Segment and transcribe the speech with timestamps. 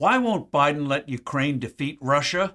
[0.00, 2.54] Why won't Biden let Ukraine defeat Russia?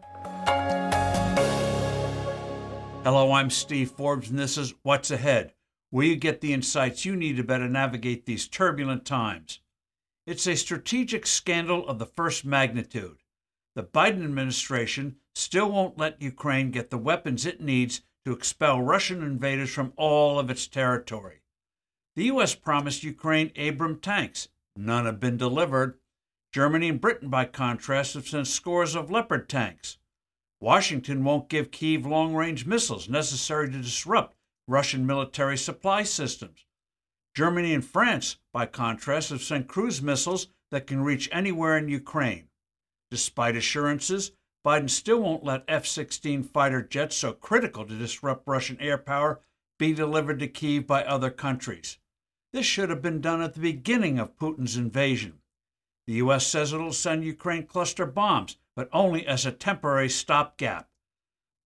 [3.04, 5.54] Hello, I'm Steve Forbes, and this is What's Ahead,
[5.90, 9.60] where you get the insights you need to better navigate these turbulent times.
[10.26, 13.18] It's a strategic scandal of the first magnitude.
[13.76, 19.22] The Biden administration still won't let Ukraine get the weapons it needs to expel Russian
[19.22, 21.42] invaders from all of its territory.
[22.16, 22.56] The U.S.
[22.56, 24.48] promised Ukraine Abrams tanks.
[24.78, 26.00] None have been delivered.
[26.54, 29.98] Germany and Britain, by contrast, have sent scores of Leopard tanks.
[30.60, 34.38] Washington won't give Kiev long range missiles necessary to disrupt
[34.68, 36.68] Russian military supply systems.
[37.36, 42.50] Germany and France, by contrast, have sent cruise missiles that can reach anywhere in Ukraine.
[43.10, 44.32] Despite assurances,
[44.64, 49.42] Biden still won't let F 16 fighter jets so critical to disrupt Russian air power
[49.80, 51.98] be delivered to Kiev by other countries.
[52.52, 55.40] This should have been done at the beginning of Putin's invasion.
[56.08, 56.46] The U.S.
[56.46, 60.90] says it'll send Ukraine cluster bombs but only as a temporary stopgap.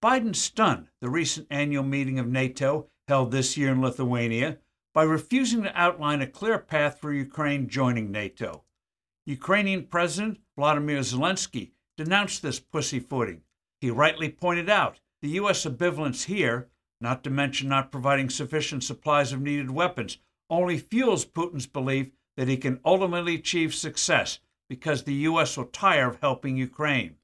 [0.04, 4.60] Biden stunned the recent annual meeting of NATO held this year in Lithuania
[4.94, 8.64] by refusing to outline a clear path for Ukraine joining NATO.
[9.26, 13.42] Ukrainian President Vladimir Zelensky denounced this pussyfooting.
[13.82, 15.66] He rightly pointed out the U.S.
[15.66, 16.70] ambivalence here,
[17.02, 22.48] not to mention not providing sufficient supplies of needed weapons, only fuels Putin's belief that
[22.48, 25.58] he can ultimately achieve success because the U.S.
[25.58, 27.16] will tire of helping Ukraine.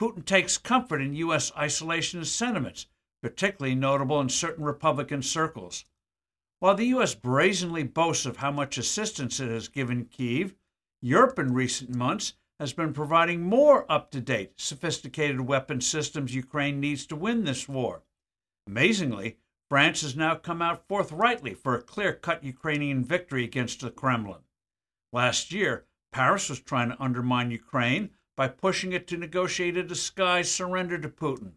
[0.00, 1.50] Putin takes comfort in U.S.
[1.52, 2.86] isolationist sentiments,
[3.22, 5.84] particularly notable in certain Republican circles.
[6.58, 7.14] While the U.S.
[7.14, 10.54] brazenly boasts of how much assistance it has given Kiev,
[11.00, 16.78] Europe in recent months has been providing more up to date, sophisticated weapon systems Ukraine
[16.78, 18.02] needs to win this war.
[18.68, 19.38] Amazingly,
[19.72, 24.42] France has now come out forthrightly for a clear cut Ukrainian victory against the Kremlin.
[25.14, 30.50] Last year, Paris was trying to undermine Ukraine by pushing it to negotiate a disguised
[30.50, 31.52] surrender to Putin.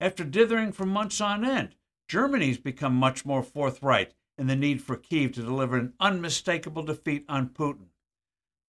[0.00, 1.74] After dithering for months on end,
[2.08, 7.26] Germany's become much more forthright in the need for Kiev to deliver an unmistakable defeat
[7.28, 7.88] on Putin.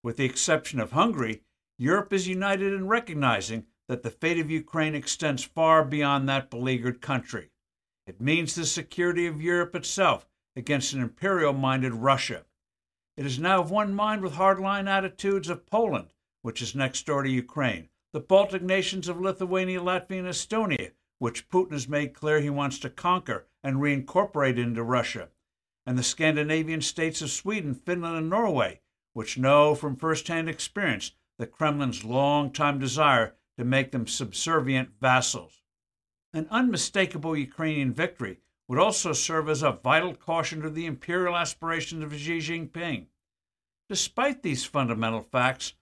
[0.03, 1.44] With the exception of Hungary,
[1.78, 7.00] Europe is united in recognizing that the fate of Ukraine extends far beyond that beleaguered
[7.00, 7.52] country.
[8.09, 12.44] It means the security of Europe itself against an imperial minded Russia.
[13.16, 17.22] It is now of one mind with hardline attitudes of Poland, which is next door
[17.22, 22.40] to Ukraine, the Baltic nations of Lithuania, Latvia, and Estonia, which Putin has made clear
[22.40, 25.30] he wants to conquer and reincorporate into Russia,
[25.86, 28.81] and the Scandinavian states of Sweden, Finland, and Norway,
[29.14, 35.62] which know from first-hand experience the Kremlin's long-time desire to make them subservient vassals.
[36.31, 42.03] An unmistakable Ukrainian victory would also serve as a vital caution to the imperial aspirations
[42.03, 43.07] of Xi Jinping.
[43.90, 45.73] Despite these fundamental facts,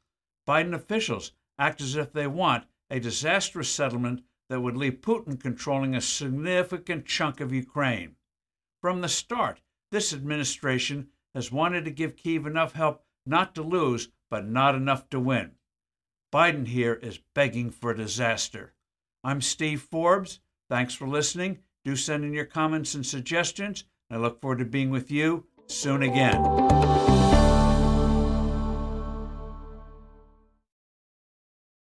[0.47, 5.94] Biden officials act as if they want a disastrous settlement that would leave Putin controlling
[5.94, 8.16] a significant chunk of Ukraine.
[8.81, 9.59] From the start,
[9.91, 15.09] this administration has wanted to give Kiev enough help not to lose, but not enough
[15.09, 15.57] to win.
[16.31, 18.74] Biden here is begging for disaster.
[19.24, 20.40] I'm Steve Forbes.
[20.70, 23.86] Thanks for listening do send in your comments and suggestions.
[24.12, 27.06] I look forward to being with you soon again.